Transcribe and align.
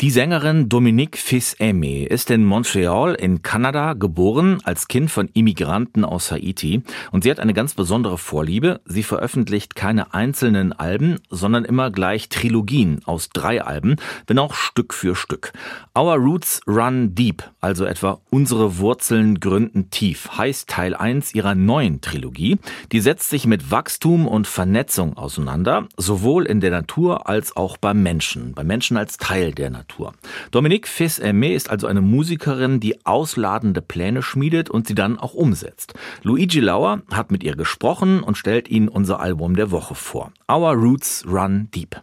Die 0.00 0.12
Sängerin 0.12 0.68
Dominique 0.68 1.18
Fils-Aimé 1.18 2.06
ist 2.06 2.30
in 2.30 2.44
Montreal 2.44 3.16
in 3.16 3.42
Kanada 3.42 3.94
geboren 3.94 4.60
als 4.62 4.86
Kind 4.86 5.10
von 5.10 5.28
Immigranten 5.34 6.04
aus 6.04 6.30
Haiti 6.30 6.84
und 7.10 7.24
sie 7.24 7.32
hat 7.32 7.40
eine 7.40 7.52
ganz 7.52 7.74
besondere 7.74 8.16
Vorliebe. 8.16 8.80
Sie 8.84 9.02
veröffentlicht 9.02 9.74
keine 9.74 10.14
einzelnen 10.14 10.72
Alben, 10.72 11.16
sondern 11.30 11.64
immer 11.64 11.90
gleich 11.90 12.28
Trilogien 12.28 13.00
aus 13.06 13.30
drei 13.30 13.64
Alben, 13.64 13.96
wenn 14.28 14.38
auch 14.38 14.54
Stück 14.54 14.94
für 14.94 15.16
Stück. 15.16 15.52
Our 15.98 16.14
Roots 16.14 16.60
Run 16.68 17.16
Deep, 17.16 17.42
also 17.60 17.84
etwa 17.84 18.20
Unsere 18.30 18.78
Wurzeln 18.78 19.40
gründen 19.40 19.90
tief, 19.90 20.28
heißt 20.38 20.68
Teil 20.68 20.94
1 20.94 21.34
ihrer 21.34 21.56
neuen 21.56 22.00
Trilogie. 22.02 22.58
Die 22.92 23.00
setzt 23.00 23.30
sich 23.30 23.48
mit 23.48 23.72
Wachstum 23.72 24.28
und 24.28 24.46
Vernetzung 24.46 25.16
auseinander, 25.16 25.88
sowohl 25.96 26.46
in 26.46 26.60
der 26.60 26.70
Natur 26.70 27.28
als 27.28 27.56
auch 27.56 27.78
beim 27.78 28.04
Menschen, 28.04 28.54
beim 28.54 28.68
Menschen 28.68 28.96
als 28.96 29.16
Teil 29.16 29.50
der 29.50 29.70
Natur. 29.70 29.87
Natur. 29.88 30.12
Dominique 30.50 30.86
Fils-Aimé 30.86 31.54
ist 31.54 31.70
also 31.70 31.86
eine 31.86 32.00
Musikerin, 32.00 32.80
die 32.80 33.04
ausladende 33.06 33.82
Pläne 33.82 34.22
schmiedet 34.22 34.70
und 34.70 34.86
sie 34.86 34.94
dann 34.94 35.18
auch 35.18 35.34
umsetzt. 35.34 35.94
Luigi 36.22 36.60
Lauer 36.60 37.02
hat 37.12 37.30
mit 37.30 37.42
ihr 37.42 37.56
gesprochen 37.56 38.22
und 38.22 38.36
stellt 38.36 38.68
Ihnen 38.68 38.88
unser 38.88 39.20
Album 39.20 39.56
der 39.56 39.70
Woche 39.70 39.94
vor. 39.94 40.32
Our 40.50 40.74
Roots 40.74 41.24
Run 41.26 41.68
Deep. 41.74 41.96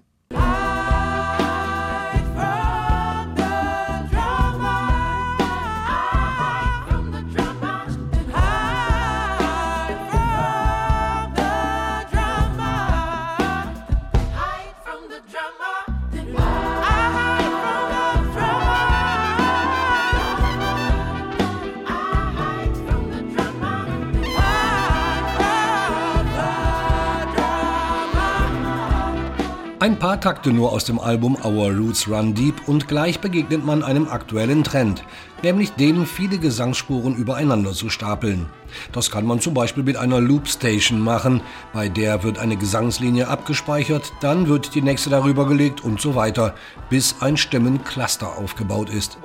Ein 29.77 29.99
paar 29.99 30.21
Takte 30.21 30.51
nur 30.51 30.71
aus 30.71 30.85
dem 30.85 30.99
Album 30.99 31.35
Our 31.43 31.70
Roots 31.70 32.07
Run 32.07 32.34
Deep 32.34 32.68
und 32.68 32.87
gleich 32.87 33.20
begegnet 33.20 33.65
man 33.65 33.84
einem 33.84 34.07
aktuellen 34.07 34.63
Trend, 34.63 35.04
nämlich 35.46 35.71
dem, 35.74 36.07
viele 36.07 36.40
Gesangsspuren 36.40 37.15
übereinander 37.15 37.71
zu 37.71 37.90
stapeln. 37.90 38.48
Das 38.91 39.12
kann 39.12 39.26
man 39.26 39.40
zum 39.40 39.54
Beispiel 39.54 39.84
mit 39.84 39.96
einer 39.96 40.20
Loop 40.20 40.48
Station 40.48 40.99
machen, 40.99 41.41
bei 41.71 41.87
der 41.87 42.24
wird 42.24 42.40
eine 42.40 42.57
Gesangslinie 42.57 43.27
abgespeichert, 43.27 44.12
dann 44.21 44.48
wird 44.48 44.76
die 44.76 44.82
nächste 44.82 45.10
darüber 45.10 45.48
gelegt 45.48 45.84
und 45.84 46.02
so 46.02 46.15
weiter, 46.15 46.55
bis 46.90 47.15
ein 47.21 47.37
Stimmencluster 47.37 48.37
aufgebaut 48.37 48.90
ist. 48.90 49.18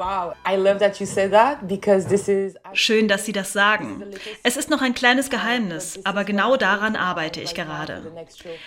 Schön, 2.73 3.09
dass 3.09 3.25
Sie 3.25 3.33
das 3.33 3.53
sagen. 3.53 4.05
Es 4.43 4.57
ist 4.57 4.71
noch 4.71 4.83
ein 4.83 4.95
kleines 4.95 5.31
Geheimnis, 5.31 6.01
aber 6.05 6.25
genau 6.25 6.57
daran 6.57 6.97
arbeite 6.97 7.41
ich 7.41 7.55
gerade. 7.55 8.03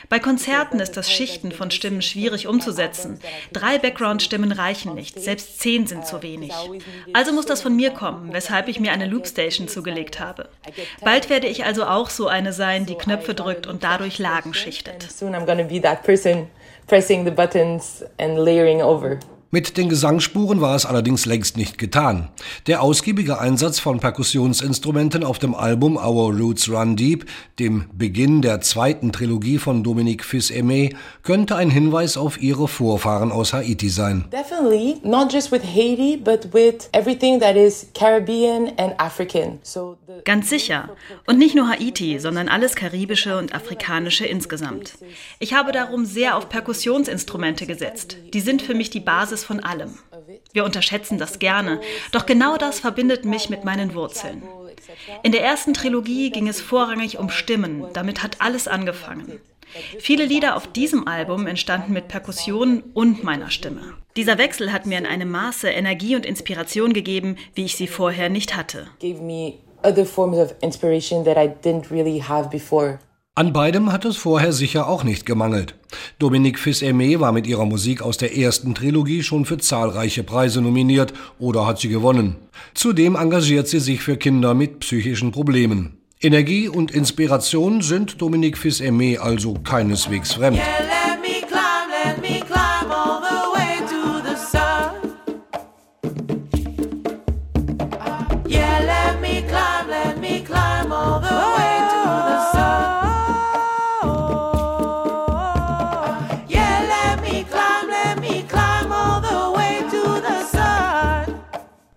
Bei 0.09 0.19
Konzerten 0.19 0.79
ist 0.79 0.97
das 0.97 1.11
Schichten 1.11 1.51
von 1.51 1.71
Stimmen 1.71 2.01
schwierig 2.01 2.47
umzusetzen. 2.47 3.19
Drei 3.51 3.77
Background-Stimmen 3.77 4.51
reichen 4.51 4.95
nicht, 4.95 5.19
selbst 5.19 5.59
zehn 5.59 5.87
sind 5.87 6.05
zu 6.05 6.23
wenig. 6.23 6.53
Also 7.13 7.31
muss 7.33 7.42
das 7.45 7.61
von 7.61 7.75
mir 7.75 7.91
kommen, 7.91 8.33
weshalb 8.33 8.67
ich 8.67 8.79
mir 8.79 8.91
eine 8.91 9.07
Loopstation 9.07 9.67
zugelegt 9.67 10.19
habe. 10.19 10.49
Bald 11.01 11.29
werde 11.29 11.47
ich 11.47 11.65
also 11.65 11.85
auch 11.85 12.09
so 12.09 12.27
eine 12.27 12.53
sein, 12.53 12.85
die 12.85 12.95
Knöpfe 12.95 13.33
drückt 13.33 13.67
und 13.67 13.83
dadurch 13.83 14.19
Lagen 14.19 14.53
schichtet. 14.53 15.07
pressing 16.87 17.23
the 17.23 17.31
buttons 17.31 18.03
and 18.17 18.37
layering 18.37 18.81
over. 18.81 19.19
Mit 19.53 19.77
den 19.77 19.87
Gesangsspuren 19.87 20.61
war 20.61 20.75
es 20.75 20.83
allerdings 20.83 21.27
längst 21.27 21.57
nicht 21.57 21.77
getan. 21.77 22.29
Der 22.65 22.81
ausgiebige 22.81 23.37
Einsatz 23.37 23.77
von 23.77 23.99
Perkussionsinstrumenten 23.99 25.23
auf 25.23 25.37
dem 25.37 25.53
Album 25.53 25.95
Our 25.95 26.35
Roots 26.35 26.71
Run 26.71 26.95
Deep, 26.95 27.27
dem 27.59 27.85
Beginn 27.93 28.41
der 28.41 28.61
zweiten 28.61 29.11
Trilogie 29.11 29.59
von 29.59 29.83
Dominique 29.83 30.23
Fils-Aimé, 30.23 30.95
könnte 31.21 31.55
ein 31.55 31.69
Hinweis 31.69 32.17
auf 32.17 32.41
ihre 32.41 32.67
Vorfahren 32.67 33.31
aus 33.31 33.53
Haiti 33.53 33.89
sein. 33.89 34.25
Definitely, 34.31 34.95
not 35.03 35.31
just 35.31 35.51
with 35.51 35.61
Haiti, 35.61 36.17
but 36.17 36.51
with 36.51 36.89
everything 36.91 37.39
that 37.39 37.55
is 37.55 37.85
Caribbean 37.93 38.71
and 38.77 38.99
African. 38.99 39.59
So 39.61 39.97
Ganz 40.25 40.49
sicher. 40.49 40.89
Und 41.27 41.37
nicht 41.37 41.55
nur 41.55 41.67
Haiti, 41.67 42.17
sondern 42.19 42.47
alles 42.47 42.75
Karibische 42.75 43.37
und 43.37 43.53
Afrikanische 43.53 44.25
insgesamt. 44.25 44.93
Ich 45.39 45.53
habe 45.53 45.71
darum 45.71 46.05
sehr 46.05 46.37
auf 46.37 46.49
Perkussionsinstrumente 46.49 47.65
gesetzt. 47.65 48.17
Die 48.33 48.41
sind 48.41 48.61
für 48.61 48.73
mich 48.73 48.89
die 48.89 48.99
Basis 48.99 49.42
von 49.43 49.59
allem. 49.59 49.97
Wir 50.53 50.65
unterschätzen 50.65 51.17
das 51.17 51.39
gerne, 51.39 51.81
doch 52.11 52.25
genau 52.25 52.57
das 52.57 52.79
verbindet 52.79 53.25
mich 53.25 53.49
mit 53.49 53.63
meinen 53.63 53.93
Wurzeln. 53.93 54.43
In 55.23 55.31
der 55.31 55.43
ersten 55.43 55.73
Trilogie 55.73 56.29
ging 56.29 56.47
es 56.47 56.61
vorrangig 56.61 57.19
um 57.19 57.29
Stimmen, 57.29 57.85
damit 57.93 58.23
hat 58.23 58.37
alles 58.39 58.67
angefangen. 58.67 59.39
Viele 59.99 60.25
Lieder 60.25 60.55
auf 60.55 60.67
diesem 60.67 61.07
Album 61.07 61.47
entstanden 61.47 61.93
mit 61.93 62.07
Perkussion 62.07 62.83
und 62.93 63.23
meiner 63.23 63.49
Stimme. 63.49 63.93
Dieser 64.15 64.37
Wechsel 64.37 64.71
hat 64.71 64.85
mir 64.85 64.99
in 64.99 65.07
einem 65.07 65.31
Maße 65.31 65.69
Energie 65.69 66.15
und 66.15 66.25
Inspiration 66.25 66.93
gegeben, 66.93 67.37
wie 67.55 67.65
ich 67.65 67.75
sie 67.75 67.87
vorher 67.87 68.29
nicht 68.29 68.55
hatte. 68.55 68.87
other 69.83 70.05
forms 70.05 70.37
of 70.37 70.55
inspiration 70.61 71.23
that 71.25 71.37
I 71.37 71.47
didn't 71.47 71.91
really 71.91 72.19
have 72.19 72.49
before. 72.49 72.99
An 73.35 73.51
beidem 73.51 73.91
hat 73.91 74.05
es 74.05 74.15
vorher 74.15 74.53
sicher 74.53 74.87
auch 74.87 75.03
nicht 75.03 75.25
gemangelt. 75.25 75.73
Dominique 76.19 76.59
Fils-Aimé 76.59 77.19
war 77.19 77.31
mit 77.31 77.47
ihrer 77.47 77.65
Musik 77.65 78.03
aus 78.03 78.17
der 78.17 78.37
ersten 78.37 78.75
Trilogie 78.75 79.23
schon 79.23 79.45
für 79.45 79.57
zahlreiche 79.57 80.21
Preise 80.21 80.61
nominiert 80.61 81.13
oder 81.39 81.65
hat 81.65 81.79
sie 81.79 81.89
gewonnen. 81.89 82.35
Zudem 82.75 83.15
engagiert 83.15 83.67
sie 83.67 83.79
sich 83.79 84.01
für 84.01 84.17
Kinder 84.17 84.53
mit 84.53 84.81
psychischen 84.81 85.31
Problemen. 85.31 85.97
Energie 86.21 86.67
und 86.67 86.91
Inspiration 86.91 87.81
sind 87.81 88.21
Dominique 88.21 88.55
Fils-Aimé 88.55 89.17
also 89.17 89.55
keineswegs 89.55 90.33
fremd. 90.35 90.61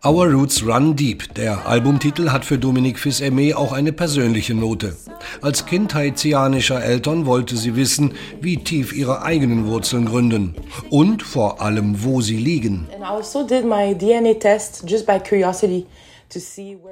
Our 0.07 0.29
Roots 0.29 0.65
Run 0.65 0.95
Deep. 0.95 1.35
Der 1.35 1.67
Albumtitel 1.67 2.31
hat 2.31 2.45
für 2.45 2.59
Dominique 2.59 2.97
Fils-Aimé 2.97 3.57
auch 3.57 3.73
eine 3.73 3.93
persönliche 3.93 4.55
Note. 4.55 4.95
Als 5.43 5.67
Kind 5.67 5.97
haitianischer 5.97 6.81
Eltern 6.81 7.27
wollte 7.27 7.57
sie 7.57 7.75
wissen, 7.75 8.15
wie 8.41 8.59
tief 8.59 8.93
ihre 8.93 9.23
eigenen 9.23 9.67
Wurzeln 9.67 10.05
gründen 10.05 10.55
und 10.91 11.25
vor 11.25 11.61
allem, 11.61 12.05
wo 12.05 12.21
sie 12.21 12.37
liegen. 12.37 12.87
And 12.95 13.03
I 13.03 13.07
also 13.07 13.45
did 13.45 13.65
my 13.65 13.99
DNA 13.99 14.35
test 14.35 14.85
just 14.89 15.07
by 15.07 15.19
curiosity. 15.19 15.87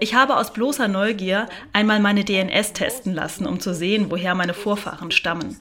Ich 0.00 0.15
habe 0.15 0.37
aus 0.37 0.53
bloßer 0.53 0.89
Neugier 0.89 1.49
einmal 1.72 2.00
meine 2.00 2.25
DNS 2.25 2.72
testen 2.72 3.12
lassen, 3.12 3.47
um 3.47 3.61
zu 3.61 3.75
sehen, 3.75 4.11
woher 4.11 4.34
meine 4.34 4.55
Vorfahren 4.55 5.11
stammen. 5.11 5.59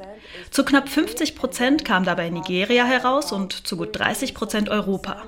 Zu 0.52 0.64
knapp 0.64 0.90
50 0.90 1.36
Prozent 1.36 1.86
kam 1.86 2.06
dabei 2.06 2.30
Nigeria 2.30 2.86
heraus 2.86 3.32
und 3.32 3.68
zu 3.68 3.78
gut 3.78 3.98
30 3.98 4.34
Prozent 4.34 4.70
Europa. 4.70 5.24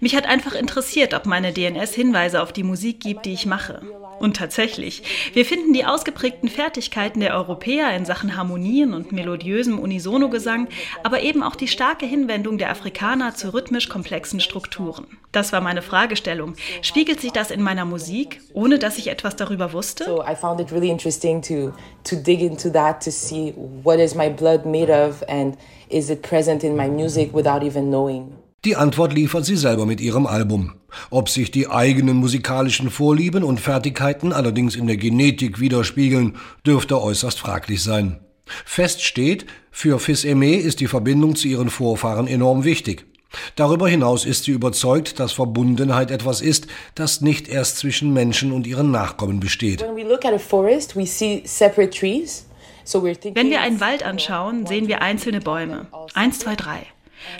Mich 0.00 0.14
hat 0.14 0.26
einfach 0.26 0.54
interessiert, 0.54 1.14
ob 1.14 1.26
meine 1.26 1.52
DNS 1.52 1.94
Hinweise 1.94 2.42
auf 2.42 2.52
die 2.52 2.62
Musik 2.62 3.00
gibt, 3.00 3.26
die 3.26 3.32
ich 3.32 3.46
mache. 3.46 3.82
Und 4.24 4.38
tatsächlich, 4.38 5.02
wir 5.34 5.44
finden 5.44 5.74
die 5.74 5.84
ausgeprägten 5.84 6.48
Fertigkeiten 6.48 7.20
der 7.20 7.34
Europäer 7.34 7.94
in 7.94 8.06
Sachen 8.06 8.38
Harmonien 8.38 8.94
und 8.94 9.12
melodiösem 9.12 9.78
Unisono-Gesang, 9.78 10.68
aber 11.02 11.20
eben 11.20 11.42
auch 11.42 11.54
die 11.54 11.68
starke 11.68 12.06
Hinwendung 12.06 12.56
der 12.56 12.70
Afrikaner 12.70 13.34
zu 13.34 13.52
rhythmisch 13.52 13.90
komplexen 13.90 14.40
Strukturen. 14.40 15.06
Das 15.30 15.52
war 15.52 15.60
meine 15.60 15.82
Fragestellung. 15.82 16.54
Spiegelt 16.80 17.20
sich 17.20 17.32
das 17.32 17.50
in 17.50 17.60
meiner 17.60 17.84
Musik, 17.84 18.40
ohne 18.54 18.78
dass 18.78 18.96
ich 18.96 19.08
etwas 19.08 19.36
darüber 19.36 19.74
wusste? 19.74 20.04
So 20.04 20.22
I 20.22 20.34
found 20.34 20.58
it 20.58 20.72
really 20.72 20.88
interesting 20.88 21.42
to 21.42 21.74
to 22.04 22.16
dig 22.16 22.40
into 22.40 22.70
that 22.70 23.04
to 23.04 23.10
see 23.10 23.52
what 23.82 23.98
is 23.98 24.14
my 24.14 24.30
blood 24.30 24.64
made 24.64 24.90
of 24.90 25.22
and 25.28 25.58
is 25.90 26.08
it 26.08 26.22
present 26.22 26.64
in 26.64 26.74
my 26.74 26.88
music 26.88 27.34
without 27.34 27.62
even 27.62 27.90
knowing. 27.90 28.32
Die 28.64 28.76
Antwort 28.76 29.12
liefert 29.12 29.44
sie 29.44 29.56
selber 29.56 29.84
mit 29.84 30.00
ihrem 30.00 30.26
Album. 30.26 30.72
Ob 31.10 31.28
sich 31.28 31.50
die 31.50 31.68
eigenen 31.68 32.16
musikalischen 32.16 32.90
Vorlieben 32.90 33.44
und 33.44 33.60
Fertigkeiten 33.60 34.32
allerdings 34.32 34.74
in 34.74 34.86
der 34.86 34.96
Genetik 34.96 35.60
widerspiegeln, 35.60 36.36
dürfte 36.66 37.02
äußerst 37.02 37.38
fraglich 37.38 37.82
sein. 37.82 38.20
Fest 38.64 39.02
steht, 39.02 39.44
für 39.70 39.98
Fils-Aimé 39.98 40.54
ist 40.56 40.80
die 40.80 40.86
Verbindung 40.86 41.36
zu 41.36 41.48
ihren 41.48 41.68
Vorfahren 41.68 42.26
enorm 42.26 42.64
wichtig. 42.64 43.04
Darüber 43.56 43.86
hinaus 43.88 44.24
ist 44.24 44.44
sie 44.44 44.52
überzeugt, 44.52 45.20
dass 45.20 45.32
Verbundenheit 45.32 46.10
etwas 46.10 46.40
ist, 46.40 46.66
das 46.94 47.20
nicht 47.20 47.48
erst 47.48 47.78
zwischen 47.78 48.12
Menschen 48.12 48.52
und 48.52 48.66
ihren 48.66 48.90
Nachkommen 48.90 49.40
besteht. 49.40 49.82
Wenn 49.82 49.96
wir 53.50 53.60
einen 53.60 53.80
Wald 53.80 54.02
anschauen, 54.04 54.66
sehen 54.66 54.88
wir 54.88 55.02
einzelne 55.02 55.40
Bäume. 55.40 55.86
Eins, 56.14 56.38
zwei, 56.38 56.54
drei. 56.54 56.86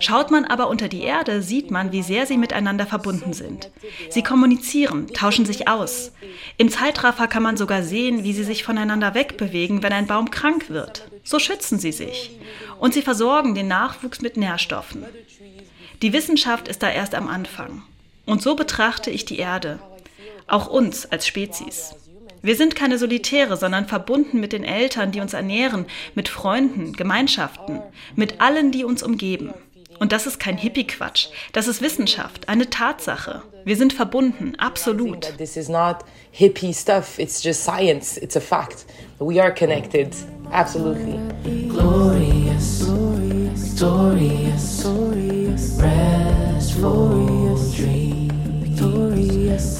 Schaut 0.00 0.30
man 0.30 0.44
aber 0.44 0.68
unter 0.68 0.88
die 0.88 1.02
Erde, 1.02 1.42
sieht 1.42 1.70
man, 1.70 1.92
wie 1.92 2.02
sehr 2.02 2.26
sie 2.26 2.36
miteinander 2.36 2.86
verbunden 2.86 3.32
sind. 3.32 3.70
Sie 4.10 4.22
kommunizieren, 4.22 5.08
tauschen 5.08 5.46
sich 5.46 5.68
aus. 5.68 6.12
Im 6.56 6.70
Zeitraffer 6.70 7.26
kann 7.26 7.42
man 7.42 7.56
sogar 7.56 7.82
sehen, 7.82 8.24
wie 8.24 8.32
sie 8.32 8.44
sich 8.44 8.64
voneinander 8.64 9.14
wegbewegen, 9.14 9.82
wenn 9.82 9.92
ein 9.92 10.06
Baum 10.06 10.30
krank 10.30 10.70
wird. 10.70 11.08
So 11.22 11.38
schützen 11.38 11.78
sie 11.78 11.92
sich. 11.92 12.30
Und 12.78 12.94
sie 12.94 13.02
versorgen 13.02 13.54
den 13.54 13.68
Nachwuchs 13.68 14.20
mit 14.20 14.36
Nährstoffen. 14.36 15.04
Die 16.02 16.12
Wissenschaft 16.12 16.68
ist 16.68 16.82
da 16.82 16.90
erst 16.90 17.14
am 17.14 17.28
Anfang. 17.28 17.82
Und 18.26 18.42
so 18.42 18.56
betrachte 18.56 19.10
ich 19.10 19.24
die 19.24 19.38
Erde. 19.38 19.78
Auch 20.46 20.66
uns 20.66 21.06
als 21.06 21.26
Spezies. 21.26 21.94
Wir 22.42 22.56
sind 22.56 22.76
keine 22.76 22.98
Solitäre, 22.98 23.56
sondern 23.56 23.86
verbunden 23.86 24.38
mit 24.38 24.52
den 24.52 24.64
Eltern, 24.64 25.12
die 25.12 25.20
uns 25.20 25.32
ernähren, 25.32 25.86
mit 26.14 26.28
Freunden, 26.28 26.92
Gemeinschaften, 26.92 27.80
mit 28.16 28.42
allen, 28.42 28.70
die 28.70 28.84
uns 28.84 29.02
umgeben. 29.02 29.54
Und 29.98 30.12
das 30.12 30.26
ist 30.26 30.38
kein 30.38 30.56
Hippie-Quatsch. 30.56 31.28
Das 31.52 31.68
ist 31.68 31.80
Wissenschaft, 31.80 32.48
eine 32.48 32.68
Tatsache. 32.70 33.42
Wir 33.64 33.76
sind 33.76 33.92
verbunden, 33.92 34.54
absolut. 34.58 35.36
This 35.38 35.56
is 35.56 35.68
not 35.68 36.04
hippie 36.32 36.74
stuff. 36.74 37.18
It's 37.18 37.42
just 37.42 37.64
science. 37.64 38.18
It's 38.18 38.36
a 38.36 38.40
fact. 38.40 38.84
We 39.18 39.40
are 39.40 39.52
connected. 39.52 40.14
Absolutely. 40.52 41.18
Glorious, 41.68 42.84
glorious, 42.84 43.74
glorious, 43.78 44.82
glorious, 44.82 45.78
restful 45.80 47.56
dream. 47.74 48.30
Victorious. 48.62 49.78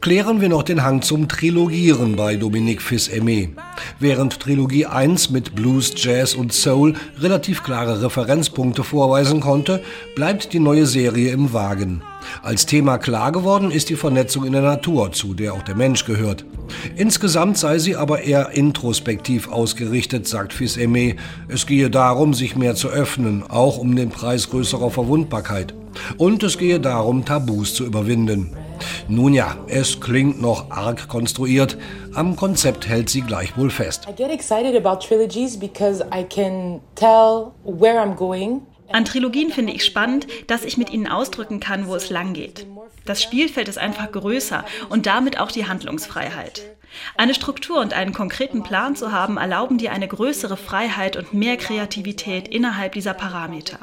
Klären 0.00 0.40
wir 0.40 0.48
noch 0.48 0.62
den 0.62 0.82
Hang 0.82 1.02
zum 1.02 1.28
Trilogieren 1.28 2.16
bei 2.16 2.36
Dominique 2.36 2.80
Fils-Aimé. 2.80 3.50
Während 3.98 4.40
Trilogie 4.40 4.86
1 4.86 5.28
mit 5.28 5.54
Blues, 5.54 5.92
Jazz 5.94 6.32
und 6.32 6.54
Soul 6.54 6.94
relativ 7.18 7.62
klare 7.62 8.00
Referenzpunkte 8.02 8.82
vorweisen 8.82 9.40
konnte, 9.40 9.82
bleibt 10.14 10.54
die 10.54 10.58
neue 10.58 10.86
Serie 10.86 11.32
im 11.32 11.52
Wagen. 11.52 12.00
Als 12.42 12.64
Thema 12.64 12.96
klar 12.96 13.30
geworden 13.30 13.70
ist 13.70 13.90
die 13.90 13.94
Vernetzung 13.96 14.46
in 14.46 14.54
der 14.54 14.62
Natur, 14.62 15.12
zu 15.12 15.34
der 15.34 15.52
auch 15.52 15.62
der 15.64 15.74
Mensch 15.74 16.06
gehört. 16.06 16.46
Insgesamt 16.96 17.58
sei 17.58 17.78
sie 17.78 17.94
aber 17.94 18.22
eher 18.22 18.52
introspektiv 18.52 19.48
ausgerichtet, 19.48 20.26
sagt 20.26 20.54
Fils-Aimé. 20.54 21.16
Es 21.48 21.66
gehe 21.66 21.90
darum, 21.90 22.32
sich 22.32 22.56
mehr 22.56 22.74
zu 22.74 22.88
öffnen, 22.88 23.42
auch 23.46 23.76
um 23.76 23.94
den 23.94 24.08
Preis 24.08 24.48
größerer 24.48 24.90
Verwundbarkeit. 24.90 25.74
Und 26.16 26.42
es 26.42 26.56
gehe 26.56 26.80
darum, 26.80 27.26
Tabus 27.26 27.74
zu 27.74 27.84
überwinden. 27.84 28.56
Nun 29.08 29.34
ja, 29.34 29.56
es 29.66 30.00
klingt 30.00 30.40
noch 30.40 30.70
arg 30.70 31.08
konstruiert. 31.08 31.76
Am 32.14 32.36
Konzept 32.36 32.88
hält 32.88 33.08
sie 33.08 33.22
gleichwohl 33.22 33.70
fest. 33.70 34.06
I 34.08 34.14
get 34.14 34.30
excited 34.30 34.74
about 34.74 35.06
trilogies 35.06 35.58
because 35.58 36.04
I 36.12 36.24
can 36.24 36.80
tell 36.94 37.52
where 37.64 38.00
I'm 38.00 38.16
going. 38.16 38.62
An 38.92 39.04
Trilogien 39.04 39.50
finde 39.50 39.72
ich 39.72 39.84
spannend, 39.84 40.26
dass 40.48 40.64
ich 40.64 40.76
mit 40.76 40.90
ihnen 40.90 41.06
ausdrücken 41.06 41.60
kann, 41.60 41.86
wo 41.86 41.94
es 41.94 42.10
lang 42.10 42.32
geht. 42.32 42.66
Das 43.10 43.24
Spielfeld 43.24 43.66
ist 43.66 43.76
einfach 43.76 44.12
größer 44.12 44.64
und 44.88 45.06
damit 45.06 45.40
auch 45.40 45.50
die 45.50 45.66
Handlungsfreiheit. 45.66 46.62
Eine 47.16 47.34
Struktur 47.34 47.80
und 47.80 47.92
einen 47.92 48.12
konkreten 48.12 48.62
Plan 48.62 48.94
zu 48.94 49.10
haben, 49.10 49.36
erlauben 49.36 49.78
dir 49.78 49.90
eine 49.90 50.06
größere 50.06 50.56
Freiheit 50.56 51.16
und 51.16 51.34
mehr 51.34 51.56
Kreativität 51.56 52.46
innerhalb 52.46 52.92
dieser 52.92 53.14
Parameter. 53.14 53.80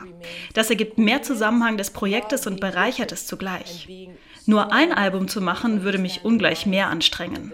Das 0.54 0.70
ergibt 0.70 0.98
mehr 0.98 1.24
Zusammenhang 1.24 1.76
des 1.76 1.92
Projektes 1.92 2.48
und 2.48 2.62
bereichert 2.62 3.12
es 3.12 3.28
zugleich. 3.28 3.90
Nur 4.50 4.72
ein 4.72 4.94
Album 4.94 5.28
zu 5.28 5.42
machen, 5.42 5.84
würde 5.84 5.98
mich 5.98 6.24
ungleich 6.24 6.66
mehr 6.66 6.88
anstrengen. 6.88 7.52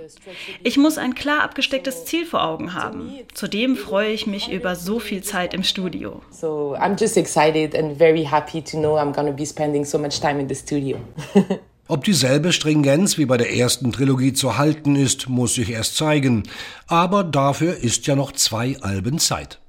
Ich 0.62 0.78
muss 0.78 1.00
ein 1.00 1.16
klar 1.16 1.42
abgestecktes 1.42 2.06
Ziel 2.06 2.24
vor 2.24 2.44
Augen 2.44 2.76
haben. 2.76 3.12
Zudem 3.34 3.76
freue 3.76 4.12
ich 4.12 4.28
mich 4.28 4.52
über 4.52 4.76
so 4.76 5.00
viel 5.00 5.24
Zeit 5.24 5.56
im 5.56 5.64
Studio. 5.64 6.22
So 6.30 6.76
I'm 6.78 7.00
just 7.00 7.18
excited 7.18 7.76
and 7.76 7.98
very 7.98 8.24
happy 8.24 8.62
to 8.62 8.78
know 8.78 8.96
I'm 8.96 9.12
to 9.12 9.34
be 9.34 9.44
spending 9.44 9.84
so 9.84 9.98
much 9.98 10.20
time 10.20 10.40
in 10.40 10.48
the 10.48 10.54
studio. 10.54 11.00
Ob 11.88 12.06
dieselbe 12.06 12.54
Stringenz 12.54 13.18
wie 13.18 13.26
bei 13.26 13.36
der 13.36 13.54
ersten 13.54 13.92
Trilogie 13.92 14.32
zu 14.32 14.58
halten 14.58 14.96
ist, 14.96 15.28
muss 15.28 15.56
sich 15.56 15.70
erst 15.70 15.98
zeigen. 15.98 16.44
Aber 16.88 17.26
dafür 17.26 17.76
ist 17.76 18.08
ja 18.08 18.16
noch 18.16 18.32
zwei 18.32 18.78
Alben 18.82 19.20
Zeit. 19.20 19.60